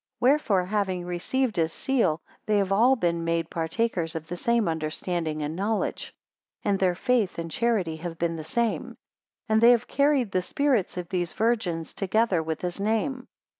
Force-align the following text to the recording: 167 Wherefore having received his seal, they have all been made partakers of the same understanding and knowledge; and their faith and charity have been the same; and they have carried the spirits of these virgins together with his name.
167 0.17 0.57
Wherefore 0.57 0.75
having 0.77 1.05
received 1.05 1.57
his 1.57 1.71
seal, 1.71 2.21
they 2.47 2.57
have 2.57 2.71
all 2.71 2.95
been 2.95 3.23
made 3.23 3.51
partakers 3.51 4.15
of 4.15 4.25
the 4.27 4.35
same 4.35 4.67
understanding 4.67 5.43
and 5.43 5.55
knowledge; 5.55 6.11
and 6.63 6.79
their 6.79 6.95
faith 6.95 7.37
and 7.37 7.51
charity 7.51 7.97
have 7.97 8.17
been 8.17 8.35
the 8.35 8.43
same; 8.43 8.97
and 9.47 9.61
they 9.61 9.69
have 9.69 9.87
carried 9.87 10.31
the 10.31 10.41
spirits 10.41 10.97
of 10.97 11.07
these 11.09 11.33
virgins 11.33 11.93
together 11.93 12.41
with 12.41 12.61
his 12.61 12.79
name. 12.79 13.27